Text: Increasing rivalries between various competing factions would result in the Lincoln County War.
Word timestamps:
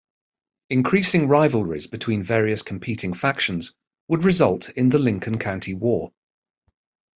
Increasing 0.71 1.27
rivalries 1.27 1.85
between 1.85 2.23
various 2.23 2.63
competing 2.63 3.13
factions 3.13 3.71
would 4.07 4.23
result 4.23 4.67
in 4.69 4.89
the 4.89 4.97
Lincoln 4.97 5.37
County 5.37 5.75
War. 5.75 6.11